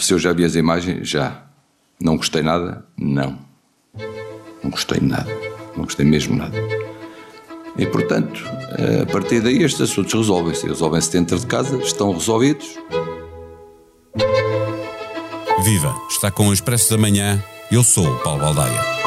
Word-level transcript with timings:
Se 0.00 0.14
eu 0.14 0.18
já 0.18 0.32
vi 0.32 0.44
as 0.44 0.54
imagens, 0.54 1.08
já. 1.08 1.42
Não 2.00 2.16
gostei 2.16 2.42
nada? 2.42 2.86
Não. 2.96 3.38
Não 4.62 4.70
gostei 4.70 4.98
nada. 5.00 5.30
Não 5.76 5.84
gostei 5.84 6.04
mesmo 6.06 6.36
nada. 6.36 6.56
E 7.76 7.86
portanto, 7.86 8.42
a 9.02 9.06
partir 9.12 9.40
daí 9.40 9.62
estes 9.62 9.80
assuntos 9.80 10.12
resolvem-se. 10.12 10.66
Resolvem-se 10.66 11.12
dentro 11.12 11.38
de 11.38 11.46
casa, 11.46 11.76
estão 11.78 12.12
resolvidos. 12.12 12.66
Viva! 15.62 15.94
Está 16.08 16.30
com 16.30 16.48
o 16.48 16.52
Expresso 16.52 16.90
da 16.90 16.98
Manhã. 16.98 17.42
Eu 17.70 17.84
sou 17.84 18.06
o 18.06 18.18
Paulo 18.20 18.40
Baldaia. 18.40 18.99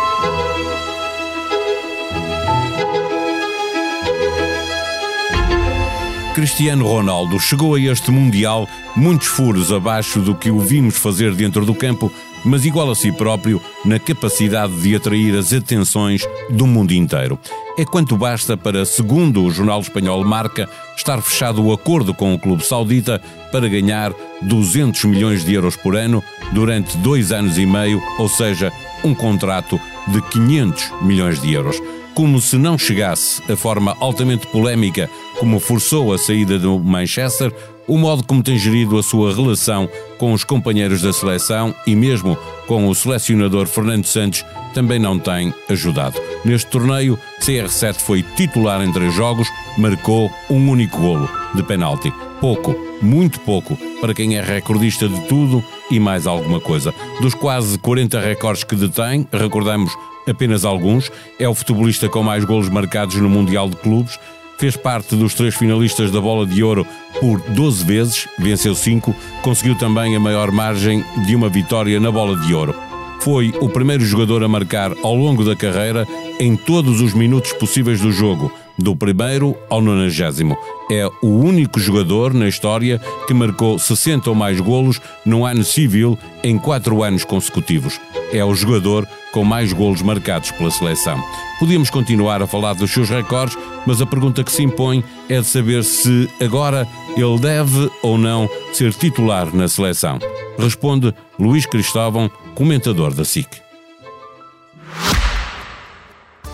Cristiano 6.34 6.88
Ronaldo 6.88 7.39
chegou 7.39 7.75
a 7.75 7.79
este 7.79 8.09
Mundial 8.09 8.68
muitos 8.95 9.27
furos 9.27 9.71
abaixo 9.71 10.20
do 10.20 10.33
que 10.33 10.50
o 10.50 10.59
vimos 10.59 10.97
fazer 10.97 11.36
dentro 11.36 11.63
do 11.63 11.75
campo, 11.75 12.11
mas 12.43 12.65
igual 12.65 12.89
a 12.89 12.96
si 12.96 13.11
próprio 13.11 13.61
na 13.86 14.00
capacidade 14.00 14.73
de 14.82 14.96
atrair 14.96 15.37
as 15.37 15.54
atenções 15.54 16.28
do 16.50 16.65
mundo 16.65 16.92
inteiro. 16.92 17.37
É 17.78 17.86
quanto 17.86 18.18
basta 18.18 18.57
para, 18.57 18.83
segundo 18.83 19.43
o 19.43 19.51
jornal 19.51 19.79
espanhol 19.79 20.23
Marca, 20.25 20.68
estar 20.97 21.21
fechado 21.21 21.64
o 21.64 21.71
acordo 21.71 22.15
com 22.15 22.34
o 22.34 22.39
clube 22.39 22.65
saudita 22.65 23.21
para 23.51 23.70
ganhar 23.70 24.11
200 24.42 25.06
milhões 25.06 25.45
de 25.45 25.54
euros 25.54 25.75
por 25.75 25.95
ano 25.95 26.23
durante 26.51 26.97
dois 26.97 27.31
anos 27.31 27.59
e 27.59 27.65
meio, 27.65 28.01
ou 28.18 28.28
seja, 28.28 28.73
um 29.04 29.14
contrato 29.14 29.79
de 30.07 30.20
500 30.20 30.93
milhões 31.04 31.39
de 31.39 31.54
euros 31.54 31.79
como 32.13 32.39
se 32.39 32.58
não 32.58 32.77
chegasse 32.77 33.41
a 33.52 33.55
forma 33.55 33.95
altamente 33.99 34.47
polémica 34.47 35.09
como 35.39 35.59
forçou 35.59 36.13
a 36.13 36.17
saída 36.17 36.59
do 36.59 36.80
Manchester, 36.80 37.53
o 37.88 37.97
modo 37.97 38.23
como 38.23 38.44
tem 38.44 38.58
gerido 38.58 38.97
a 38.97 39.03
sua 39.03 39.33
relação 39.36 39.89
com 40.17 40.31
os 40.31 40.44
companheiros 40.44 41.02
da 41.02 41.11
seleção 41.11 41.75
e 41.86 41.95
mesmo 41.95 42.38
com 42.67 42.88
o 42.88 42.95
selecionador 42.95 43.67
Fernando 43.67 44.05
Santos 44.05 44.45
também 44.73 45.00
não 45.00 45.20
tem 45.20 45.53
ajudado. 45.70 46.20
Neste 46.45 46.70
torneio, 46.70 47.20
CR7 47.42 47.95
foi 47.95 48.23
titular 48.36 48.81
em 48.81 48.92
três 48.92 49.14
jogos, 49.14 49.48
marcou 49.77 50.31
um 50.50 50.70
único 50.70 50.98
golo 50.98 51.30
de 51.53 51.64
penalti. 51.64 52.11
Pouco, 52.39 52.75
muito 53.02 53.39
pouco, 53.42 53.77
para 54.02 54.14
quem 54.14 54.36
é 54.36 54.42
recordista 54.42 55.08
de 55.08 55.20
tudo 55.27 55.64
e 55.89 56.00
mais 56.00 56.25
alguma 56.27 56.59
coisa. 56.59 56.94
Dos 57.22 57.33
quase 57.33 57.77
40 57.77 58.20
recordes 58.20 58.64
que 58.64 58.75
detém, 58.75 59.27
recordamos 59.31 59.94
apenas 60.28 60.66
alguns, 60.66 61.12
é 61.40 61.48
o 61.48 61.56
futebolista 61.56 62.10
com 62.10 62.24
mais 62.24 62.44
golos 62.44 62.70
marcados 62.70 63.16
no 63.16 63.30
Mundial 63.30 63.70
de 63.70 63.76
Clubes, 63.78 64.20
fez 64.58 64.78
parte 64.78 65.16
dos 65.16 65.34
três 65.34 65.56
finalistas 65.56 66.12
da 66.12 66.22
Bola 66.22 66.46
de 66.46 66.64
Ouro 66.64 66.86
por 67.20 67.42
12 67.42 67.84
vezes, 67.84 68.28
venceu 68.40 68.76
5, 68.76 69.14
conseguiu 69.42 69.76
também 69.78 70.16
a 70.16 70.20
maior 70.20 70.52
margem 70.52 71.04
de 71.26 71.36
uma 71.36 71.50
vitória 71.50 72.00
na 72.00 72.12
Bola 72.12 72.38
de 72.38 72.54
Ouro. 72.54 72.76
Foi 73.20 73.54
o 73.62 73.70
primeiro 73.70 74.04
jogador 74.04 74.44
a 74.44 74.48
marcar 74.48 74.94
ao 75.02 75.16
longo 75.16 75.44
da 75.44 75.56
carreira 75.56 76.08
em 76.40 76.56
todos 76.56 77.02
os 77.02 77.14
minutos 77.14 77.54
possíveis 77.54 78.02
do 78.02 78.12
jogo, 78.12 78.52
do 78.78 78.96
primeiro 78.96 79.56
ao 79.70 79.82
nonagésimo. 79.82 80.58
É 80.92 81.08
o 81.22 81.28
único 81.28 81.80
jogador 81.80 82.34
na 82.34 82.48
história 82.48 83.00
que 83.28 83.34
marcou 83.34 83.80
60 83.80 84.30
ou 84.30 84.36
mais 84.36 84.60
golos 84.60 85.00
no 85.26 85.46
ano 85.46 85.64
civil 85.64 86.18
em 86.44 86.58
quatro 86.58 87.04
anos 87.04 87.24
consecutivos. 87.24 88.00
É 88.32 88.44
o 88.44 88.54
jogador 88.54 89.08
com 89.32 89.44
mais 89.44 89.72
golos 89.74 90.02
marcados 90.02 90.52
pela 90.52 90.70
seleção. 90.70 91.22
Podíamos 91.60 91.90
continuar 91.90 92.42
a 92.42 92.48
falar 92.48 92.74
dos 92.74 92.92
seus 92.92 93.10
recordes, 93.10 93.58
mas 93.86 94.02
a 94.02 94.06
pergunta 94.06 94.44
que 94.44 94.52
se 94.52 94.64
impõe 94.64 95.04
é 95.30 95.40
de 95.40 95.48
saber 95.48 95.84
se 95.84 96.30
agora 96.42 96.88
ele 97.16 97.40
deve 97.40 97.90
ou 98.02 98.18
não 98.18 98.50
ser 98.74 98.94
titular 98.94 99.54
na 99.56 99.68
seleção. 99.68 100.20
Responde 100.58 101.14
Luís 101.40 101.66
Cristóvão, 101.66 102.30
comentador 102.54 103.14
da 103.14 103.24
SIC. 103.26 103.62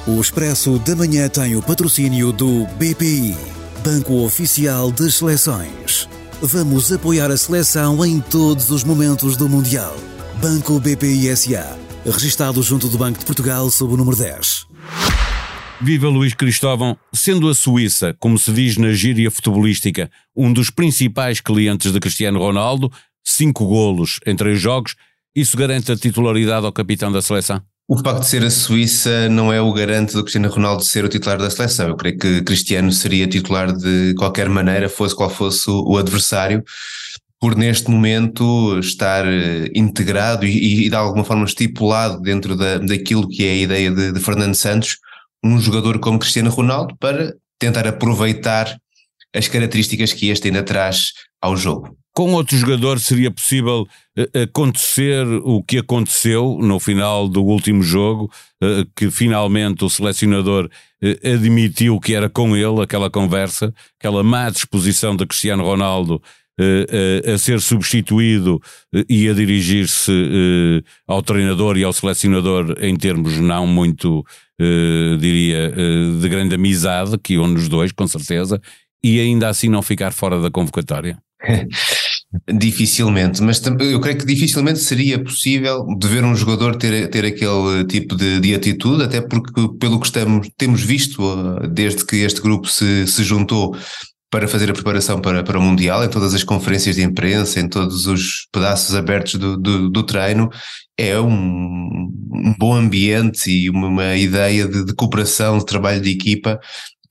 O 0.10 0.20
Expresso 0.20 0.80
da 0.80 0.96
Manhã 0.96 1.30
tem 1.30 1.56
o 1.56 1.62
patrocínio 1.62 2.32
do 2.32 2.66
BPI, 2.80 3.38
Banco 3.84 4.24
Oficial 4.24 4.92
das 4.92 5.14
Seleções. 5.14 6.10
Vamos 6.42 6.92
apoiar 6.92 7.30
a 7.30 7.38
seleção 7.38 8.04
em 8.04 8.20
todos 8.20 8.72
os 8.72 8.84
momentos 8.84 9.38
do 9.38 9.48
Mundial. 9.48 9.96
Banco 10.42 10.80
BPI 10.80 11.36
SA, 11.38 11.78
registado 12.04 12.64
junto 12.64 12.88
do 12.88 12.98
Banco 12.98 13.20
de 13.20 13.26
Portugal 13.26 13.70
sob 13.70 13.94
o 13.94 13.98
número 13.98 14.18
10. 14.18 14.66
Viva 15.80 16.10
Luís 16.10 16.34
Cristóvão, 16.34 16.98
sendo 17.14 17.48
a 17.48 17.54
Suíça, 17.54 18.16
como 18.20 18.40
se 18.40 18.52
diz 18.52 18.78
na 18.78 18.92
gíria 18.92 19.30
futebolística, 19.30 20.10
um 20.36 20.52
dos 20.52 20.72
principais 20.72 21.40
clientes 21.40 21.92
de 21.92 22.00
Cristiano 22.00 22.40
Ronaldo, 22.40 22.92
cinco 23.24 23.68
golos 23.68 24.20
em 24.26 24.36
três 24.36 24.60
jogos, 24.60 24.96
isso 25.36 25.56
garante 25.56 25.92
a 25.92 25.96
titularidade 25.96 26.66
ao 26.66 26.74
capitão 26.74 27.12
da 27.12 27.22
seleção? 27.22 27.62
O 27.92 27.98
facto 27.98 28.20
de 28.20 28.28
ser 28.28 28.44
a 28.44 28.52
Suíça 28.52 29.28
não 29.30 29.52
é 29.52 29.60
o 29.60 29.74
garante 29.74 30.14
do 30.14 30.22
Cristiano 30.22 30.48
Ronaldo 30.48 30.86
ser 30.86 31.04
o 31.04 31.10
titular 31.10 31.40
da 31.40 31.50
seleção. 31.50 31.88
Eu 31.88 31.96
creio 31.96 32.20
que 32.20 32.44
Cristiano 32.44 32.92
seria 32.92 33.26
titular 33.26 33.76
de 33.76 34.14
qualquer 34.14 34.48
maneira, 34.48 34.88
fosse 34.88 35.16
qual 35.16 35.28
fosse 35.28 35.68
o, 35.72 35.98
adversário, 35.98 36.64
por 37.40 37.56
neste 37.56 37.90
momento 37.90 38.78
estar 38.78 39.26
eh, 39.26 39.72
integrado 39.74 40.46
e, 40.46 40.86
e 40.86 40.90
de 40.92 40.96
alguma 40.96 41.24
forma 41.24 41.46
estipulado 41.46 42.22
dentro 42.22 42.56
da, 42.56 42.78
daquilo 42.78 43.28
que 43.28 43.44
é 43.44 43.50
a 43.54 43.56
ideia 43.56 43.90
de, 43.90 44.12
de 44.12 44.20
Fernando 44.20 44.54
Santos, 44.54 45.00
um 45.44 45.60
jogador 45.60 45.98
como 45.98 46.20
Cristiano 46.20 46.52
Ronaldo 46.52 46.96
para 47.00 47.34
tentar 47.58 47.88
aproveitar 47.88 48.78
as 49.36 49.48
características 49.48 50.14
que 50.14 50.30
este 50.30 50.48
ainda 50.50 50.62
traz 50.62 51.14
ao 51.42 51.58
jogo 51.58 51.98
com 52.20 52.34
outro 52.34 52.58
jogador 52.58 53.00
seria 53.00 53.32
possível 53.32 53.88
uh, 54.18 54.40
acontecer 54.44 55.26
o 55.26 55.64
que 55.64 55.78
aconteceu 55.78 56.58
no 56.60 56.78
final 56.78 57.30
do 57.30 57.42
último 57.42 57.82
jogo, 57.82 58.30
uh, 58.62 58.86
que 58.94 59.10
finalmente 59.10 59.86
o 59.86 59.90
selecionador 59.90 60.70
admitiu 61.24 61.98
que 61.98 62.14
era 62.14 62.28
com 62.28 62.58
ele 62.58 62.82
aquela 62.82 63.10
conversa, 63.10 63.74
aquela 63.98 64.22
má 64.22 64.50
disposição 64.50 65.16
de 65.16 65.26
Cristiano 65.26 65.64
Ronaldo 65.64 66.22
a 67.34 67.38
ser 67.38 67.62
substituído 67.62 68.62
e 69.08 69.30
a 69.30 69.34
dirigir-se 69.34 70.12
ao 71.08 71.24
treinador 71.24 71.78
e 71.78 71.86
ao 71.86 71.94
selecionador 71.94 72.76
em 72.82 72.98
termos 72.98 73.40
não 73.40 73.66
muito, 73.66 74.26
diria, 75.22 75.74
de 76.20 76.28
grande 76.28 76.56
amizade, 76.56 77.18
que 77.18 77.36
iam 77.36 77.48
nos 77.48 77.70
dois, 77.70 77.94
com 77.94 78.06
certeza, 78.06 78.60
e 79.02 79.22
ainda 79.22 79.48
assim 79.48 79.70
não 79.70 79.82
ficar 79.82 80.12
fora 80.12 80.42
da 80.42 80.52
convocatória? 80.52 81.18
Dificilmente, 82.48 83.42
mas 83.42 83.60
eu 83.80 84.00
creio 84.00 84.20
que 84.20 84.26
dificilmente 84.26 84.78
seria 84.78 85.18
possível 85.18 85.84
de 85.98 86.08
ver 86.08 86.24
um 86.24 86.36
jogador 86.36 86.76
ter, 86.76 87.10
ter 87.10 87.26
aquele 87.26 87.84
tipo 87.88 88.16
de, 88.16 88.40
de 88.40 88.54
atitude, 88.54 89.04
até 89.04 89.20
porque, 89.20 89.52
pelo 89.80 90.00
que 90.00 90.06
estamos, 90.06 90.48
temos 90.56 90.84
visto 90.84 91.24
uh, 91.24 91.68
desde 91.68 92.06
que 92.06 92.18
este 92.18 92.40
grupo 92.40 92.68
se, 92.68 93.08
se 93.08 93.24
juntou 93.24 93.76
para 94.30 94.48
fazer 94.48 94.70
a 94.70 94.74
preparação 94.74 95.20
para, 95.20 95.44
para 95.44 95.58
o 95.58 95.62
Mundial, 95.62 96.04
em 96.04 96.10
todas 96.10 96.36
as 96.36 96.44
conferências 96.44 96.98
de 96.98 97.02
imprensa, 97.02 97.60
em 97.60 97.68
todos 97.68 98.06
os 98.06 98.48
pedaços 98.52 98.94
abertos 98.94 99.34
do, 99.34 99.58
do, 99.58 99.90
do 99.90 100.04
treino, 100.04 100.52
é 100.96 101.20
um, 101.20 101.32
um, 101.32 102.56
bom 102.60 102.76
ambiente 102.76 103.50
e 103.50 103.72
uma, 103.72 103.88
uma 103.88 104.16
ideia 104.16 104.68
de, 104.68 104.86
de 104.86 104.94
cooperação, 104.94 105.58
de 105.58 105.66
trabalho 105.66 106.00
de 106.00 106.12
equipa 106.12 106.60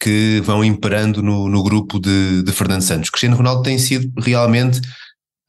que 0.00 0.40
vão 0.44 0.64
imperando 0.64 1.20
no, 1.24 1.48
no 1.48 1.60
grupo 1.64 1.98
de, 1.98 2.44
de 2.44 2.52
Fernando 2.52 2.82
Santos. 2.82 3.10
Cristiano 3.10 3.36
Ronaldo 3.36 3.62
tem 3.62 3.78
sido 3.78 4.12
realmente 4.22 4.80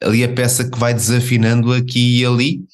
ali 0.02 0.24
a 0.24 0.32
peça 0.32 0.68
que 0.68 0.78
vai 0.78 0.94
desafinando 0.94 1.72
aqui 1.72 2.20
e 2.20 2.26
ali. 2.26 2.64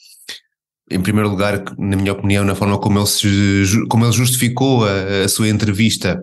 Em 0.91 1.01
primeiro 1.01 1.29
lugar, 1.29 1.65
na 1.77 1.97
minha 1.97 2.13
opinião, 2.13 2.45
na 2.45 2.55
forma 2.55 2.79
como 2.79 2.99
ele, 2.99 3.07
se, 3.07 3.87
como 3.89 4.05
ele 4.05 4.13
justificou 4.13 4.85
a, 4.85 5.25
a 5.25 5.29
sua 5.29 5.49
entrevista 5.49 6.23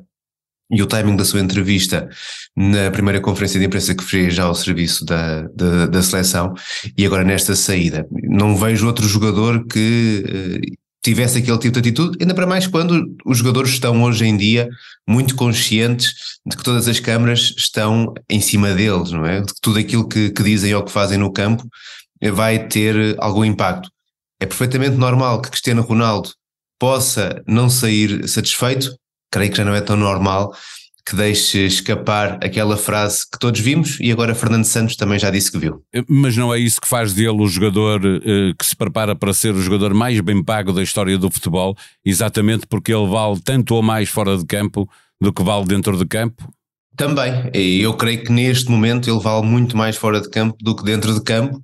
e 0.72 0.82
o 0.82 0.88
timing 0.88 1.16
da 1.16 1.26
sua 1.26 1.42
entrevista 1.42 2.10
na 2.56 2.90
primeira 2.90 3.20
conferência 3.20 3.60
de 3.60 3.66
imprensa 3.66 3.94
que 3.94 4.04
fez 4.04 4.34
já 4.34 4.44
ao 4.44 4.56
serviço 4.56 5.06
da, 5.06 5.42
da, 5.54 5.88
da, 5.88 6.02
seleção 6.02 6.54
e 6.98 7.06
agora 7.06 7.24
nesta 7.24 7.56
saída. 7.56 8.08
Não 8.24 8.56
vejo 8.56 8.88
outro 8.88 9.08
jogador 9.08 9.66
que 9.68 10.24
eh, 10.26 10.83
tivesse 11.04 11.38
aquele 11.38 11.58
tipo 11.60 11.74
de 11.74 11.90
atitude, 11.90 12.18
ainda 12.22 12.34
para 12.34 12.48
mais 12.48 12.66
quando 12.66 13.16
os 13.26 13.38
jogadores 13.38 13.72
estão 13.72 14.02
hoje 14.02 14.26
em 14.26 14.38
dia 14.38 14.70
muito 15.08 15.36
conscientes 15.36 16.40
de 16.46 16.56
que 16.56 16.64
todas 16.64 16.88
as 16.88 17.00
câmaras 17.00 17.54
estão 17.58 18.14
em 18.30 18.40
cima 18.40 18.74
deles, 18.74 19.12
não 19.12 19.26
é? 19.26 19.42
De 19.42 19.54
que 19.54 19.62
tudo 19.62 19.80
aquilo 19.80 20.08
que, 20.08 20.32
que 20.32 20.44
dizem 20.44 20.74
ou 20.74 20.84
que 20.84 20.92
fazem 20.92 21.18
no 21.18 21.32
campo 21.32 21.68
vai 22.32 22.68
ter 22.68 23.16
algum 23.20 23.44
impacto. 23.44 23.90
É 24.40 24.46
perfeitamente 24.46 24.96
normal 24.96 25.42
que 25.42 25.50
Cristiano 25.50 25.82
Ronaldo 25.82 26.30
possa 26.80 27.44
não 27.46 27.70
sair 27.70 28.28
satisfeito, 28.28 28.96
creio 29.30 29.52
que 29.52 29.58
já 29.58 29.66
não 29.66 29.76
é 29.76 29.82
tão 29.82 29.98
normal 29.98 30.54
que 31.06 31.16
deixe 31.16 31.66
escapar 31.66 32.40
aquela 32.42 32.78
frase 32.78 33.26
que 33.30 33.38
todos 33.38 33.60
vimos 33.60 34.00
e 34.00 34.12
agora 34.12 34.34
Fernando 34.34 34.64
Santos 34.64 34.96
também 34.96 35.20
já 35.20 35.30
disse 35.30 35.52
que 35.52 35.58
viu. 35.58 35.84
Mas 36.08 36.38
não 36.38 36.54
é 36.54 36.60
isso 36.60 36.80
que 36.80 36.88
faz 36.88 37.14
dele 37.14 37.42
o 37.42 37.48
jogador 37.48 38.02
eh, 38.06 38.54
que 38.58 38.66
se 38.66 38.76
prepara 38.76 39.16
para 39.16 39.34
ser 39.34 39.54
o 39.54 39.62
jogador 39.62 39.94
mais 39.94 40.20
bem 40.22 40.42
pago 40.44 40.72
da 40.72 40.82
história 40.82 41.18
do 41.18 41.30
futebol, 41.30 41.76
exatamente 42.06 42.66
porque 42.66 42.94
ele 42.94 43.08
vale 43.08 43.40
tanto 43.42 43.76
ou 43.76 43.82
mais 43.82 44.08
fora 44.08 44.38
de 44.38 44.46
campo 44.46 44.90
do 45.20 45.34
que 45.34 45.44
vale 45.44 45.66
dentro 45.66 45.98
de 45.98 46.06
campo? 46.06 46.52
Também, 46.96 47.50
eu 47.54 47.94
creio 47.96 48.24
que 48.24 48.32
neste 48.32 48.70
momento 48.70 49.10
ele 49.10 49.20
vale 49.20 49.46
muito 49.46 49.76
mais 49.76 49.98
fora 49.98 50.22
de 50.22 50.30
campo 50.30 50.56
do 50.62 50.76
que 50.76 50.84
dentro 50.84 51.14
de 51.14 51.24
campo 51.24 51.60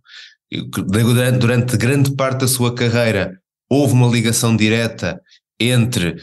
durante, 0.87 1.37
durante 1.37 1.77
grande 1.77 2.15
parte 2.15 2.39
da 2.39 2.47
sua 2.47 2.73
carreira 2.73 3.39
houve 3.69 3.93
uma 3.93 4.07
ligação 4.07 4.55
direta 4.55 5.21
entre 5.59 6.15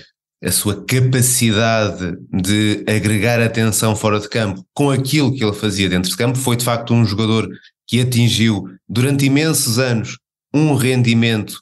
a 0.43 0.53
sua 0.53 0.85
capacidade 0.85 2.17
de 2.33 2.85
agregar 2.87 3.41
atenção 3.41 3.97
fora 3.97 4.21
de 4.21 4.29
campo 4.29 4.65
com 4.75 4.91
aquilo 4.91 5.35
que 5.35 5.43
ele 5.43 5.53
fazia 5.53 5.88
dentro 5.88 6.11
de 6.11 6.17
campo, 6.17 6.38
foi 6.38 6.56
de 6.56 6.65
facto 6.65 6.93
um 6.93 7.05
jogador 7.05 7.49
que 7.87 8.00
atingiu 8.00 8.65
durante 8.88 9.25
imensos 9.25 9.79
anos 9.79 10.19
um 10.53 10.75
rendimento 10.75 11.61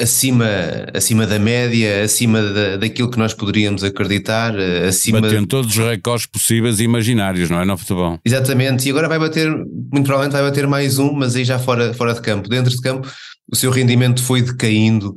acima, 0.00 0.46
acima 0.92 1.26
da 1.26 1.38
média, 1.38 2.02
acima 2.02 2.42
da, 2.42 2.76
daquilo 2.76 3.10
que 3.10 3.18
nós 3.18 3.32
poderíamos 3.32 3.84
acreditar, 3.84 4.58
eh, 4.58 4.88
acima... 4.88 5.20
Batendo 5.20 5.46
todos 5.46 5.76
os 5.76 5.84
recordes 5.84 6.26
possíveis 6.26 6.80
e 6.80 6.84
imaginários, 6.84 7.48
não 7.48 7.60
é, 7.60 7.64
no 7.64 7.78
futebol? 7.78 8.18
Exatamente, 8.24 8.88
e 8.88 8.90
agora 8.90 9.08
vai 9.08 9.18
bater, 9.18 9.48
muito 9.48 10.04
provavelmente 10.04 10.32
vai 10.32 10.42
bater 10.42 10.66
mais 10.66 10.98
um, 10.98 11.12
mas 11.12 11.36
aí 11.36 11.44
já 11.44 11.58
fora, 11.58 11.94
fora 11.94 12.12
de 12.12 12.20
campo. 12.20 12.48
Dentro 12.48 12.70
de 12.70 12.80
campo 12.80 13.08
o 13.50 13.56
seu 13.56 13.70
rendimento 13.70 14.22
foi 14.22 14.42
decaindo 14.42 15.14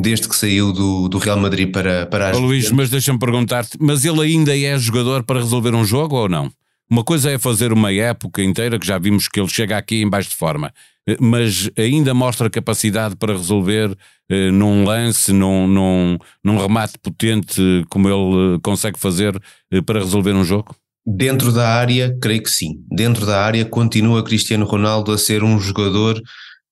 desde 0.00 0.28
que 0.28 0.36
saiu 0.36 0.72
do, 0.72 1.08
do 1.08 1.18
Real 1.18 1.38
Madrid 1.38 1.70
para, 1.72 2.06
para 2.06 2.30
a 2.30 2.36
oh, 2.36 2.40
Luís, 2.40 2.70
mas 2.70 2.90
deixa-me 2.90 3.18
perguntar-te, 3.18 3.76
mas 3.80 4.04
ele 4.04 4.20
ainda 4.20 4.56
é 4.56 4.78
jogador 4.78 5.22
para 5.22 5.40
resolver 5.40 5.74
um 5.74 5.84
jogo 5.84 6.16
ou 6.16 6.28
não? 6.28 6.50
Uma 6.90 7.04
coisa 7.04 7.30
é 7.30 7.38
fazer 7.38 7.72
uma 7.72 7.92
época 7.92 8.42
inteira, 8.42 8.78
que 8.78 8.86
já 8.86 8.98
vimos 8.98 9.28
que 9.28 9.38
ele 9.38 9.48
chega 9.48 9.76
aqui 9.76 10.02
em 10.02 10.08
baixo 10.08 10.30
de 10.30 10.36
forma, 10.36 10.72
eh, 11.06 11.16
mas 11.20 11.68
ainda 11.76 12.14
mostra 12.14 12.48
capacidade 12.48 13.14
para 13.16 13.34
resolver 13.34 13.94
eh, 14.30 14.50
num 14.50 14.84
lance, 14.84 15.32
num, 15.32 15.66
num, 15.66 16.18
num 16.44 16.58
remate 16.58 16.98
potente, 17.02 17.60
como 17.88 18.08
ele 18.08 18.56
eh, 18.56 18.58
consegue 18.62 18.98
fazer 18.98 19.40
eh, 19.72 19.80
para 19.80 20.00
resolver 20.00 20.32
um 20.32 20.44
jogo? 20.44 20.76
Dentro 21.06 21.50
da 21.50 21.66
área, 21.68 22.14
creio 22.20 22.42
que 22.42 22.50
sim. 22.50 22.84
Dentro 22.90 23.24
da 23.24 23.42
área, 23.42 23.64
continua 23.64 24.22
Cristiano 24.22 24.66
Ronaldo 24.66 25.12
a 25.12 25.18
ser 25.18 25.42
um 25.42 25.58
jogador 25.58 26.20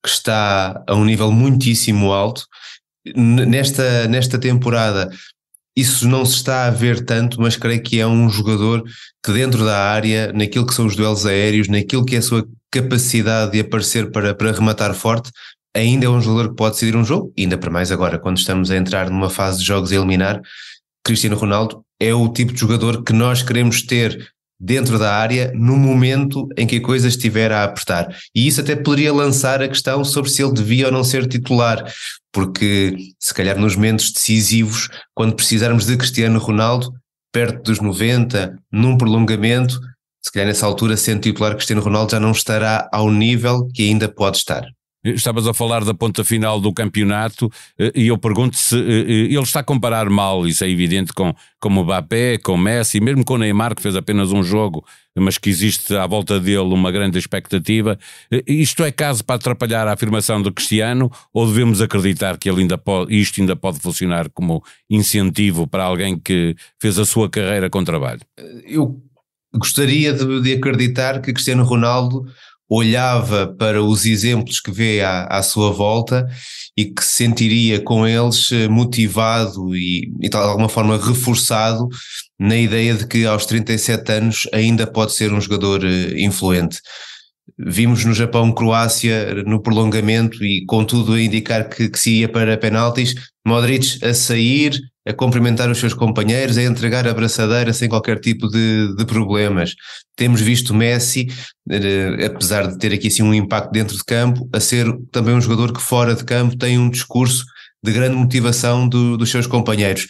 que 0.03 0.11
está 0.11 0.85
a 0.87 0.95
um 0.95 1.05
nível 1.05 1.33
muitíssimo 1.33 2.13
alto. 2.13 2.47
Nesta, 3.15 4.09
nesta 4.09 4.39
temporada, 4.39 5.11
isso 5.77 6.09
não 6.09 6.25
se 6.25 6.37
está 6.37 6.67
a 6.67 6.71
ver 6.71 7.05
tanto, 7.05 7.41
mas 7.41 7.57
creio 7.57 7.83
que 7.83 8.01
é 8.01 8.07
um 8.07 8.29
jogador 8.31 8.83
que, 9.23 9.33
dentro 9.33 9.65
da 9.65 9.79
área, 9.79 10.33
naquilo 10.33 10.67
que 10.67 10.75
são 10.75 10.87
os 10.87 10.97
duelos 10.97 11.27
aéreos, 11.27 11.69
naquilo 11.69 12.05
que 12.05 12.17
é 12.17 12.19
a 12.19 12.23
sua 12.23 12.47
capacidade 12.71 13.53
de 13.53 13.61
aparecer 13.61 14.11
para, 14.11 14.35
para 14.35 14.53
rematar 14.53 14.95
forte, 14.95 15.31
ainda 15.75 16.07
é 16.07 16.09
um 16.09 16.21
jogador 16.21 16.51
que 16.51 16.57
pode 16.57 16.75
decidir 16.75 16.97
um 16.97 17.05
jogo, 17.05 17.33
ainda 17.39 17.59
para 17.59 17.71
mais 17.71 17.93
agora, 17.93 18.19
quando 18.19 18.39
estamos 18.39 18.71
a 18.71 18.77
entrar 18.77 19.11
numa 19.11 19.29
fase 19.29 19.59
de 19.59 19.67
jogos 19.67 19.93
a 19.93 19.97
eliminar. 19.97 20.41
Cristiano 21.05 21.37
Ronaldo 21.37 21.85
é 22.01 22.15
o 22.15 22.29
tipo 22.33 22.53
de 22.53 22.59
jogador 22.59 23.05
que 23.05 23.13
nós 23.13 23.43
queremos 23.43 23.83
ter 23.83 24.33
dentro 24.59 24.99
da 24.99 25.15
área 25.15 25.53
no 25.55 25.77
momento 25.77 26.49
em 26.57 26.67
que 26.67 26.77
a 26.77 26.83
coisa 26.83 27.09
estiver 27.09 27.53
a 27.53 27.65
apertar. 27.65 28.09
E 28.35 28.47
isso 28.47 28.61
até 28.61 28.75
poderia 28.75 29.13
lançar 29.13 29.63
a 29.63 29.69
questão 29.69 30.05
sobre 30.05 30.31
se 30.31 30.43
ele 30.43 30.55
devia 30.55 30.87
ou 30.87 30.93
não 30.93 31.05
ser 31.05 31.27
titular, 31.27 31.85
porque 32.33 32.97
se 33.19 33.35
calhar 33.35 33.59
nos 33.59 33.77
momentos 33.77 34.13
decisivos, 34.13 34.89
quando 35.15 35.35
precisarmos 35.35 35.87
de 35.87 35.97
Cristiano 35.97 36.39
Ronaldo, 36.39 36.93
perto 37.33 37.63
dos 37.65 37.81
90, 37.81 38.57
num 38.73 38.97
prolongamento, 38.97 39.79
se 40.23 40.33
calhar 40.33 40.49
nessa 40.49 40.67
altura, 40.67 40.97
sendo 40.97 41.21
titular, 41.21 41.55
Cristiano 41.55 41.83
Ronaldo 41.83 42.13
já 42.13 42.21
não 42.21 42.33
estará 42.33 42.89
ao 42.93 43.11
nível 43.11 43.69
que 43.73 43.83
ainda 43.83 44.09
pode 44.09 44.39
estar. 44.39 44.67
Estavas 45.15 45.47
a 45.47 45.55
falar 45.55 45.85
da 45.85 45.95
ponta 45.95 46.25
final 46.25 46.61
do 46.61 46.73
campeonato 46.73 47.51
eh, 47.79 47.93
e 47.95 48.09
eu 48.09 48.19
pergunto 48.19 48.57
se 48.57 48.77
eh, 48.77 48.81
eh, 48.81 49.13
ele 49.27 49.43
está 49.43 49.61
a 49.61 49.65
comparar 49.65 50.11
mal, 50.11 50.47
isso 50.47 50.65
é 50.65 50.69
evidente, 50.69 51.13
com, 51.13 51.35
com 51.61 51.71
Mbappé, 51.71 52.39
com 52.39 52.57
Messi, 52.57 53.01
mesmo 53.01 53.25
com 53.25 53.35
o 53.35 53.39
Neymar, 53.39 53.75
que 53.75 53.83
fez 53.83 53.95
apenas 53.95 54.33
um 54.33 54.43
jogo, 54.43 54.85
mas 55.17 55.39
que 55.39 55.49
existe 55.49 55.95
à 55.95 56.07
volta 56.07 56.41
dele 56.41 56.59
uma 56.59 56.91
grande 56.91 57.19
expectativa. 57.19 57.99
Isto 58.47 58.85
é 58.85 58.91
caso 58.91 59.25
para 59.25 59.37
atrapalhar 59.37 59.87
a 59.87 59.93
afirmação 59.93 60.43
do 60.43 60.53
Cristiano 60.53 61.11
ou 61.33 61.47
devemos 61.47 61.81
acreditar 61.81 62.37
que 62.37 62.51
ele 62.51 62.63
ainda 62.63 62.77
pode, 62.77 63.15
isto 63.15 63.41
ainda 63.41 63.57
pode 63.57 63.79
funcionar 63.79 64.29
como 64.31 64.63
incentivo 64.91 65.67
para 65.67 65.85
alguém 65.85 66.19
que 66.19 66.55
fez 66.81 66.99
a 66.99 67.05
sua 67.05 67.31
carreira 67.31 67.71
com 67.71 67.83
trabalho? 67.85 68.21
Eu 68.65 69.01
gostaria 69.55 70.13
de, 70.13 70.41
de 70.43 70.53
acreditar 70.55 71.21
que 71.21 71.33
Cristiano 71.33 71.65
Ronaldo 71.65 72.27
olhava 72.69 73.55
para 73.59 73.83
os 73.83 74.05
exemplos 74.05 74.61
que 74.61 74.71
vê 74.71 75.01
à, 75.01 75.25
à 75.25 75.43
sua 75.43 75.71
volta 75.71 76.27
e 76.77 76.85
que 76.85 77.05
se 77.05 77.25
sentiria 77.25 77.81
com 77.81 78.07
eles 78.07 78.51
eh, 78.53 78.69
motivado 78.69 79.75
e, 79.75 80.13
e 80.21 80.29
de 80.29 80.37
alguma 80.37 80.69
forma 80.69 80.99
reforçado 80.99 81.89
na 82.39 82.57
ideia 82.57 82.95
de 82.95 83.07
que 83.07 83.25
aos 83.25 83.47
37 83.47 84.13
anos 84.13 84.49
ainda 84.53 84.87
pode 84.87 85.13
ser 85.13 85.33
um 85.33 85.41
jogador 85.41 85.85
eh, 85.85 86.21
influente. 86.21 86.79
Vimos 87.59 88.05
no 88.05 88.13
Japão 88.13 88.53
Croácia 88.53 89.43
no 89.45 89.63
prolongamento 89.63 90.45
e 90.45 90.65
com 90.67 90.85
tudo 90.85 91.15
a 91.15 91.23
indicar 91.23 91.69
que, 91.69 91.89
que 91.89 91.99
se 91.99 92.11
ia 92.11 92.29
para 92.29 92.59
penaltis, 92.59 93.15
Modric 93.47 94.05
a 94.05 94.13
sair, 94.13 94.79
a 95.07 95.13
cumprimentar 95.13 95.71
os 95.71 95.79
seus 95.79 95.95
companheiros, 95.95 96.59
a 96.59 96.63
entregar 96.63 97.07
a 97.07 97.15
braçadeira 97.15 97.73
sem 97.73 97.89
qualquer 97.89 98.19
tipo 98.19 98.49
de, 98.49 98.95
de 98.97 99.05
problemas. 99.05 99.75
Temos 100.17 100.41
visto 100.41 100.75
Messi, 100.75 101.29
eh, 101.71 102.27
apesar 102.27 102.67
de 102.67 102.79
ter 102.79 102.93
aqui 102.93 103.07
assim 103.07 103.23
um 103.23 103.33
impacto 103.33 103.71
dentro 103.71 103.97
de 103.97 104.05
campo, 104.05 104.49
a 104.53 104.59
ser 104.59 104.87
também 105.13 105.35
um 105.35 105.41
jogador 105.41 105.73
que 105.73 105.81
fora 105.81 106.15
de 106.15 106.25
campo 106.25 106.57
tem 106.57 106.77
um 106.79 106.91
discurso 106.91 107.45
de 107.83 107.93
grande 107.93 108.17
motivação 108.17 108.89
do, 108.89 109.17
dos 109.17 109.31
seus 109.31 109.47
companheiros. 109.47 110.09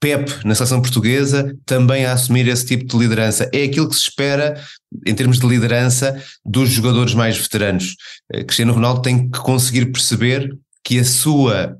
Pep, 0.00 0.44
na 0.44 0.54
seleção 0.54 0.80
portuguesa, 0.80 1.54
também 1.64 2.06
a 2.06 2.14
assumir 2.14 2.48
esse 2.48 2.66
tipo 2.66 2.86
de 2.86 2.96
liderança. 2.96 3.48
É 3.52 3.64
aquilo 3.64 3.88
que 3.88 3.94
se 3.94 4.02
espera, 4.02 4.60
em 5.06 5.14
termos 5.14 5.38
de 5.38 5.46
liderança, 5.46 6.20
dos 6.44 6.70
jogadores 6.70 7.14
mais 7.14 7.36
veteranos. 7.38 7.94
Eh, 8.32 8.42
Cristiano 8.42 8.72
Ronaldo 8.72 9.02
tem 9.02 9.30
que 9.30 9.38
conseguir 9.38 9.92
perceber 9.92 10.50
que 10.82 10.98
a 10.98 11.04
sua 11.04 11.76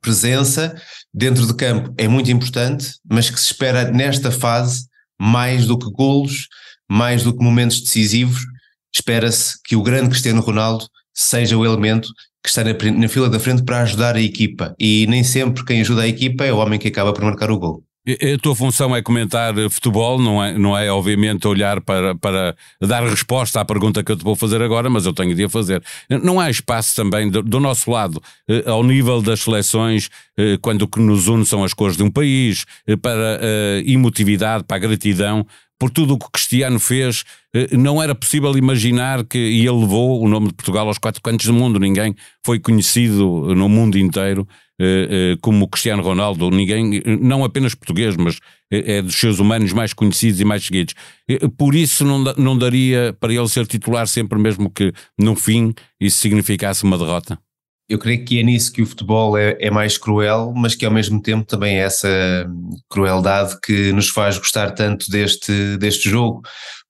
presença 0.00 0.74
dentro 1.12 1.46
de 1.46 1.54
campo 1.54 1.94
é 1.96 2.08
muito 2.08 2.30
importante, 2.30 2.94
mas 3.08 3.30
que 3.30 3.38
se 3.38 3.46
espera 3.46 3.90
nesta 3.90 4.30
fase 4.30 4.86
mais 5.18 5.66
do 5.66 5.78
que 5.78 5.90
golos, 5.90 6.48
mais 6.88 7.22
do 7.22 7.36
que 7.36 7.42
momentos 7.42 7.80
decisivos, 7.80 8.44
espera-se 8.94 9.60
que 9.64 9.76
o 9.76 9.82
grande 9.82 10.10
Cristiano 10.10 10.40
Ronaldo 10.40 10.86
seja 11.14 11.56
o 11.56 11.64
elemento 11.64 12.08
que 12.42 12.48
está 12.48 12.62
na, 12.62 12.72
na, 12.72 13.08
fila 13.08 13.28
da 13.28 13.40
frente 13.40 13.64
para 13.64 13.82
ajudar 13.82 14.14
a 14.14 14.20
equipa. 14.20 14.74
E 14.78 15.06
nem 15.08 15.24
sempre 15.24 15.64
quem 15.64 15.80
ajuda 15.80 16.02
a 16.02 16.08
equipa 16.08 16.44
é 16.44 16.52
o 16.52 16.58
homem 16.58 16.78
que 16.78 16.88
acaba 16.88 17.12
por 17.12 17.24
marcar 17.24 17.50
o 17.50 17.58
gol. 17.58 17.85
A 18.08 18.38
tua 18.38 18.54
função 18.54 18.94
é 18.94 19.02
comentar 19.02 19.52
futebol, 19.68 20.20
não 20.20 20.42
é, 20.42 20.56
não 20.56 20.78
é 20.78 20.88
obviamente 20.92 21.48
olhar 21.48 21.80
para, 21.80 22.14
para 22.14 22.56
dar 22.80 23.02
resposta 23.02 23.60
à 23.60 23.64
pergunta 23.64 24.04
que 24.04 24.12
eu 24.12 24.16
te 24.16 24.22
vou 24.22 24.36
fazer 24.36 24.62
agora, 24.62 24.88
mas 24.88 25.06
eu 25.06 25.12
tenho 25.12 25.34
de 25.34 25.42
a 25.42 25.48
fazer. 25.48 25.82
Não 26.08 26.38
há 26.38 26.48
espaço 26.48 26.94
também 26.94 27.28
do, 27.28 27.42
do 27.42 27.58
nosso 27.58 27.90
lado, 27.90 28.22
eh, 28.48 28.62
ao 28.64 28.84
nível 28.84 29.20
das 29.20 29.40
seleções, 29.40 30.08
eh, 30.36 30.56
quando 30.62 30.82
o 30.82 30.88
que 30.88 31.00
nos 31.00 31.26
une 31.26 31.44
são 31.44 31.64
as 31.64 31.74
cores 31.74 31.96
de 31.96 32.04
um 32.04 32.10
país, 32.10 32.64
eh, 32.86 32.96
para 32.96 33.40
a 33.40 33.90
emotividade, 33.90 34.62
para 34.62 34.76
a 34.76 34.80
gratidão, 34.80 35.44
por 35.78 35.90
tudo 35.90 36.14
o 36.14 36.18
que 36.18 36.30
Cristiano 36.30 36.78
fez, 36.78 37.24
não 37.72 38.02
era 38.02 38.14
possível 38.14 38.56
imaginar 38.56 39.24
que 39.24 39.38
e 39.38 39.60
ele 39.60 39.80
levou 39.80 40.22
o 40.22 40.28
nome 40.28 40.48
de 40.48 40.54
Portugal 40.54 40.86
aos 40.88 40.98
quatro 40.98 41.22
cantos 41.22 41.46
do 41.46 41.52
mundo. 41.52 41.78
Ninguém 41.78 42.14
foi 42.44 42.58
conhecido 42.58 43.54
no 43.54 43.68
mundo 43.68 43.98
inteiro 43.98 44.46
eh, 44.78 45.08
eh, 45.10 45.38
como 45.40 45.68
Cristiano 45.68 46.02
Ronaldo, 46.02 46.50
ninguém, 46.50 47.02
não 47.20 47.44
apenas 47.44 47.74
português, 47.74 48.14
mas 48.16 48.38
é 48.70 49.00
dos 49.00 49.14
seus 49.14 49.38
humanos 49.38 49.72
mais 49.72 49.94
conhecidos 49.94 50.40
e 50.40 50.44
mais 50.44 50.64
seguidos. 50.64 50.94
Por 51.56 51.74
isso 51.74 52.04
não, 52.04 52.22
não 52.36 52.58
daria 52.58 53.16
para 53.18 53.32
ele 53.32 53.48
ser 53.48 53.66
titular 53.66 54.06
sempre, 54.06 54.38
mesmo 54.38 54.70
que 54.70 54.92
no 55.18 55.34
fim 55.34 55.72
isso 56.00 56.18
significasse 56.18 56.84
uma 56.84 56.98
derrota? 56.98 57.38
Eu 57.88 57.98
creio 57.98 58.24
que 58.24 58.40
é 58.40 58.42
nisso 58.42 58.72
que 58.72 58.82
o 58.82 58.86
futebol 58.86 59.38
é, 59.38 59.56
é, 59.60 59.70
mais 59.70 59.96
cruel, 59.96 60.52
mas 60.56 60.74
que 60.74 60.84
ao 60.84 60.92
mesmo 60.92 61.22
tempo 61.22 61.46
também 61.46 61.78
é 61.78 61.82
essa 61.82 62.08
crueldade 62.88 63.56
que 63.64 63.92
nos 63.92 64.08
faz 64.08 64.38
gostar 64.38 64.72
tanto 64.72 65.10
deste, 65.10 65.76
deste 65.76 66.10
jogo 66.10 66.42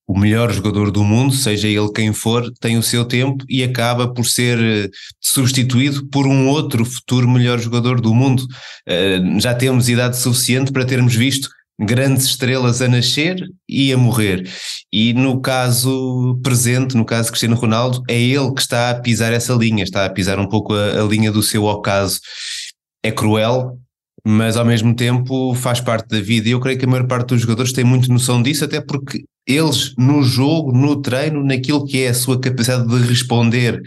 o 0.06 0.16
melhor 0.16 0.52
jogador 0.52 0.90
do 0.92 1.02
mundo, 1.02 1.34
seja 1.34 1.66
ele 1.66 1.90
quem 1.92 2.12
for, 2.12 2.52
tem 2.60 2.78
o 2.78 2.82
seu 2.82 3.04
tempo 3.04 3.44
e 3.48 3.64
acaba 3.64 4.12
por 4.12 4.24
ser 4.24 4.58
eh, 4.58 4.88
substituído 5.20 6.06
por 6.08 6.26
um 6.26 6.46
outro 6.48 6.84
futuro 6.84 7.28
melhor 7.28 7.58
jogador 7.58 8.00
do 8.00 8.14
mundo. 8.14 8.46
Uh, 8.88 9.40
já 9.40 9.52
temos 9.52 9.88
idade 9.88 10.16
suficiente 10.16 10.70
para 10.70 10.84
termos 10.84 11.14
visto 11.14 11.48
grandes 11.78 12.24
estrelas 12.26 12.80
a 12.80 12.88
nascer 12.88 13.36
e 13.68 13.92
a 13.92 13.98
morrer. 13.98 14.48
E 14.92 15.12
no 15.12 15.40
caso 15.40 16.38
presente, 16.42 16.96
no 16.96 17.04
caso 17.04 17.28
Cristiano 17.28 17.56
Ronaldo, 17.56 18.02
é 18.08 18.18
ele 18.18 18.52
que 18.54 18.60
está 18.60 18.90
a 18.90 19.00
pisar 19.00 19.32
essa 19.32 19.52
linha, 19.52 19.84
está 19.84 20.06
a 20.06 20.10
pisar 20.10 20.38
um 20.38 20.48
pouco 20.48 20.74
a, 20.74 21.02
a 21.02 21.04
linha 21.04 21.30
do 21.30 21.42
seu 21.42 21.64
ocaso. 21.64 22.20
É 23.02 23.12
cruel, 23.12 23.78
mas 24.24 24.56
ao 24.56 24.64
mesmo 24.64 24.94
tempo 24.94 25.54
faz 25.54 25.80
parte 25.80 26.08
da 26.08 26.20
vida. 26.20 26.48
E 26.48 26.52
eu 26.52 26.60
creio 26.60 26.78
que 26.78 26.84
a 26.84 26.88
maior 26.88 27.06
parte 27.06 27.28
dos 27.28 27.42
jogadores 27.42 27.72
tem 27.72 27.84
muito 27.84 28.10
noção 28.10 28.42
disso, 28.42 28.64
até 28.64 28.80
porque 28.80 29.24
eles, 29.46 29.94
no 29.96 30.22
jogo, 30.22 30.72
no 30.72 31.00
treino, 31.00 31.44
naquilo 31.44 31.86
que 31.86 32.02
é 32.02 32.08
a 32.08 32.14
sua 32.14 32.40
capacidade 32.40 32.88
de 32.88 33.06
responder 33.06 33.80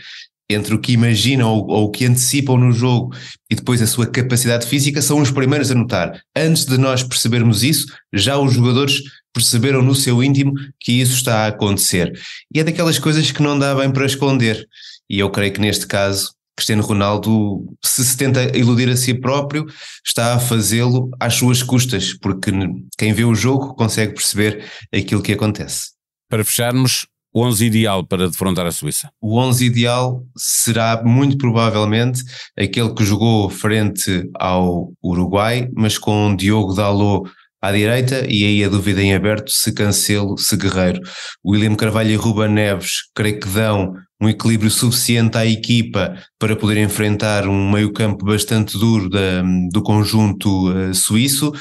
entre 0.50 0.74
o 0.74 0.80
que 0.80 0.94
imaginam 0.94 1.50
ou, 1.50 1.86
o 1.86 1.92
que 1.92 2.06
antecipam 2.06 2.58
no 2.58 2.72
jogo 2.72 3.16
e 3.50 3.56
depois 3.56 3.82
a 3.82 3.88
sua 3.88 4.08
capacidade 4.08 4.66
física, 4.66 5.02
são 5.02 5.22
os 5.22 5.32
primeiros 5.32 5.70
a 5.70 5.76
notar. 5.76 6.20
Antes 6.36 6.66
de 6.66 6.78
nós 6.78 7.04
percebermos 7.04 7.64
isso, 7.64 7.86
já 8.12 8.38
os 8.38 8.54
jogadores 8.54 9.02
perceberam 9.34 9.84
no 9.84 9.94
seu 9.94 10.24
íntimo 10.24 10.54
que 10.80 10.94
isso 10.94 11.14
está 11.14 11.46
a 11.46 11.48
acontecer. 11.48 12.12
E 12.54 12.60
é 12.60 12.64
daquelas 12.64 12.98
coisas 12.98 13.32
que 13.32 13.44
não 13.44 13.58
dá 13.60 13.76
bem 13.76 13.92
para 13.92 14.06
esconder. 14.06 14.66
e 15.10 15.20
eu 15.20 15.30
creio 15.30 15.54
que 15.54 15.62
neste 15.62 15.88
caso 15.88 16.32
Cristiano 16.60 16.84
Ronaldo, 16.84 17.74
se 17.84 18.04
se 18.04 18.18
tenta 18.18 18.58
iludir 18.58 18.90
a 18.90 18.98
si 18.98 19.14
próprio, 19.14 19.66
está 20.06 20.34
a 20.34 20.40
fazê-lo 20.40 21.10
às 21.18 21.36
suas 21.36 21.64
custas, 21.64 22.14
porque 22.14 22.52
quem 22.98 23.14
vê 23.14 23.24
o 23.24 23.34
jogo 23.34 23.74
consegue 23.76 24.14
perceber 24.14 24.66
aquilo 24.94 25.24
que 25.24 25.32
acontece. 25.32 25.92
Para 26.30 26.44
fecharmos, 26.44 27.08
o 27.34 27.44
11 27.44 27.66
ideal 27.66 28.06
para 28.06 28.28
defrontar 28.28 28.66
a 28.66 28.72
Suíça? 28.72 29.10
O 29.22 29.38
11 29.38 29.66
ideal 29.66 30.24
será 30.36 31.02
muito 31.04 31.38
provavelmente 31.38 32.24
aquele 32.58 32.94
que 32.94 33.06
jogou 33.06 33.50
frente 33.50 34.28
ao 34.36 34.92
Uruguai, 35.04 35.68
mas 35.76 35.98
com 35.98 36.36
Diogo 36.36 36.74
Dalot 36.74 37.30
à 37.62 37.72
direita 37.72 38.26
e 38.28 38.46
aí 38.46 38.64
a 38.64 38.70
dúvida 38.70 39.02
em 39.02 39.14
aberto 39.14 39.52
se 39.52 39.72
Cancelo, 39.74 40.38
se 40.38 40.56
Guerreiro. 40.56 41.02
William 41.46 41.76
Carvalho 41.76 42.12
e 42.12 42.16
Ruben 42.16 42.50
Neves 42.50 43.04
creio 43.14 43.40
que 43.40 43.50
dão 43.50 43.94
um 44.22 44.30
equilíbrio 44.30 44.72
suficiente 44.72 45.38
à 45.38 45.46
equipa 45.46 46.16
para 46.38 46.56
poder 46.56 46.78
enfrentar 46.78 47.48
um 47.48 47.72
meio 47.72 47.92
campo 47.92 48.26
bastante 48.26 48.78
duro 48.78 49.10
da, 49.10 49.42
do 49.72 49.82
conjunto 49.82 50.72
uh, 50.72 50.94
suíço. 50.94 51.54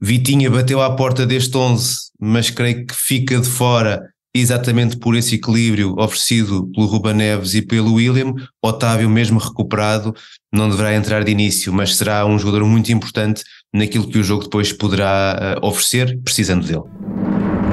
Vitinha 0.00 0.50
bateu 0.50 0.82
à 0.82 0.94
porta 0.96 1.26
deste 1.26 1.56
11, 1.56 1.94
mas 2.20 2.50
creio 2.50 2.86
que 2.86 2.94
fica 2.94 3.38
de 3.38 3.48
fora 3.48 4.11
exatamente 4.34 4.96
por 4.96 5.14
esse 5.14 5.34
equilíbrio 5.34 5.94
oferecido 5.98 6.66
pelo 6.74 6.86
Ruben 6.86 7.14
Neves 7.14 7.54
e 7.54 7.62
pelo 7.62 7.94
William. 7.94 8.34
Otávio, 8.62 9.08
mesmo 9.08 9.38
recuperado, 9.38 10.14
não 10.52 10.68
deverá 10.68 10.94
entrar 10.94 11.22
de 11.24 11.32
início, 11.32 11.72
mas 11.72 11.96
será 11.96 12.24
um 12.24 12.38
jogador 12.38 12.64
muito 12.64 12.90
importante 12.92 13.42
naquilo 13.72 14.08
que 14.08 14.18
o 14.18 14.24
jogo 14.24 14.44
depois 14.44 14.72
poderá 14.72 15.58
uh, 15.62 15.66
oferecer, 15.66 16.18
precisando 16.22 16.66
dele. 16.66 16.82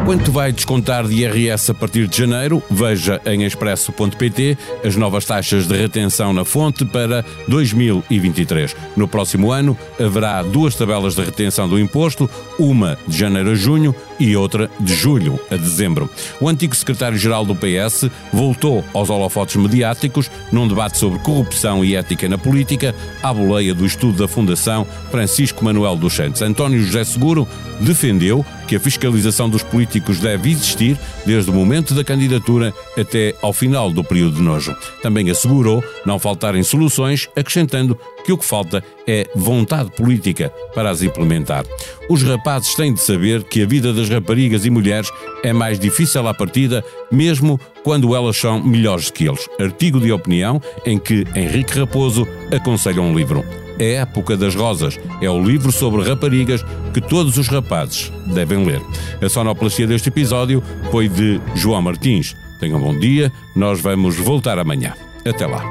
Quanto 0.06 0.32
vai 0.32 0.52
descontar 0.52 1.08
de 1.08 1.14
IRS 1.14 1.70
a 1.70 1.74
partir 1.74 2.08
de 2.08 2.18
janeiro? 2.18 2.64
Veja 2.72 3.22
em 3.28 3.44
expresso.pt 3.44 4.58
as 4.84 4.96
novas 4.96 5.24
taxas 5.24 5.68
de 5.68 5.78
retenção 5.78 6.34
na 6.34 6.44
fonte 6.44 6.84
para 6.84 7.24
2023. 7.48 8.76
No 8.98 9.08
próximo 9.08 9.52
ano 9.52 9.78
haverá 10.00 10.42
duas 10.42 10.74
tabelas 10.74 11.14
de 11.14 11.22
retenção 11.22 11.70
do 11.70 11.80
imposto, 11.80 12.28
uma 12.58 12.98
de 13.08 13.16
janeiro 13.16 13.52
a 13.52 13.56
junho 13.56 13.94
e 14.20 14.36
outra 14.36 14.70
de 14.80 14.94
julho 14.94 15.40
a 15.50 15.56
dezembro. 15.56 16.10
O 16.40 16.48
antigo 16.48 16.76
secretário-geral 16.76 17.46
do 17.46 17.56
PS 17.56 18.10
voltou 18.34 18.84
aos 18.94 19.10
holofotes 19.10 19.56
mediáticos 19.56 20.30
num 20.52 20.68
debate 20.68 20.98
sobre 20.98 21.20
corrupção 21.20 21.84
e 21.84 21.96
ética 21.96 22.28
na 22.28 22.38
política, 22.38 22.94
à 23.24 23.34
boleia 23.34 23.74
do 23.74 23.86
estudo 23.86 24.18
da 24.18 24.28
Fundação 24.28 24.86
Francisco 25.12 25.64
Manuel 25.64 25.96
dos 25.96 26.14
Santos. 26.14 26.42
António 26.42 26.82
José 26.82 27.04
Seguro 27.04 27.48
defendeu 27.80 28.46
que 28.68 28.76
a 28.76 28.80
fiscalização 28.80 29.50
dos 29.50 29.64
políticos 29.64 30.20
deve 30.20 30.52
existir 30.52 30.98
desde 31.26 31.50
o 31.50 31.54
momento 31.54 31.94
da 31.96 32.04
candidatura 32.04 32.74
até 32.98 33.34
ao 33.42 33.52
final 33.52 33.90
do 33.90 34.04
período 34.04 34.36
de 34.36 34.42
nojo. 34.42 34.76
Também 35.02 35.30
assegurou 35.30 35.84
não 36.06 36.20
faltarem 36.20 36.62
soluções, 36.62 37.28
acrescentando 37.36 37.98
que 38.30 38.34
o 38.34 38.38
que 38.38 38.46
falta 38.46 38.84
é 39.08 39.28
vontade 39.36 39.90
política 39.90 40.54
para 40.76 40.92
as 40.92 41.02
implementar. 41.02 41.66
Os 42.08 42.22
rapazes 42.22 42.76
têm 42.76 42.94
de 42.94 43.02
saber 43.02 43.44
que 43.44 43.64
a 43.64 43.66
vida 43.66 43.92
das 43.92 44.08
raparigas 44.08 44.66
e 44.66 44.70
mulheres 44.70 45.10
é 45.44 45.52
mais 45.52 45.80
difícil 45.80 46.28
à 46.28 46.34
partida, 46.34 46.86
mesmo 47.12 47.60
quando 47.84 48.16
elas 48.16 48.38
são 48.38 48.62
melhores 48.64 49.10
que 49.10 49.28
eles. 49.28 49.50
Artigo 49.60 50.00
de 50.00 50.12
opinião 50.12 50.62
em 50.86 51.00
que 51.00 51.26
Henrique 51.36 51.80
Raposo 51.80 52.28
aconselha 52.56 53.02
um 53.02 53.18
livro. 53.18 53.44
É 53.80 53.98
a 53.98 54.02
Época 54.02 54.38
das 54.38 54.54
Rosas. 54.54 55.00
É 55.22 55.30
o 55.30 55.42
livro 55.42 55.72
sobre 55.72 56.08
raparigas 56.08 56.64
que 56.94 57.02
todos 57.02 57.36
os 57.36 57.48
rapazes 57.48 58.12
devem 58.28 58.64
ler. 58.64 58.82
A 59.24 59.28
sonoplastia 59.28 59.88
deste 59.88 60.10
episódio 60.10 60.62
foi 60.92 61.10
de 61.10 61.42
João 61.56 61.82
Martins. 61.82 62.36
Tenham 62.60 62.78
um 62.78 62.82
bom 62.82 63.00
dia, 63.00 63.32
nós 63.56 63.82
vamos 63.82 64.18
voltar 64.18 64.60
amanhã. 64.60 64.94
Até 65.26 65.48
lá. 65.48 65.64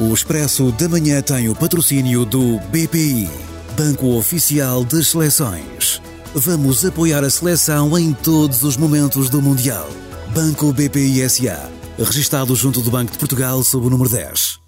O 0.00 0.12
Expresso 0.12 0.72
da 0.72 0.88
Manhã 0.88 1.22
tem 1.22 1.48
o 1.48 1.54
patrocínio 1.54 2.24
do 2.24 2.58
BPI, 2.70 3.30
Banco 3.76 4.16
Oficial 4.16 4.84
das 4.84 5.08
Seleções. 5.08 6.02
Vamos 6.34 6.84
apoiar 6.84 7.22
a 7.22 7.30
seleção 7.30 7.96
em 7.98 8.12
todos 8.12 8.62
os 8.62 8.76
momentos 8.76 9.30
do 9.30 9.40
Mundial. 9.40 9.88
Banco 10.34 10.72
BPI 10.72 11.28
SA, 11.28 11.70
registado 11.98 12.54
junto 12.56 12.80
do 12.80 12.90
Banco 12.90 13.12
de 13.12 13.18
Portugal 13.18 13.62
sob 13.62 13.86
o 13.86 13.90
número 13.90 14.10
10. 14.10 14.61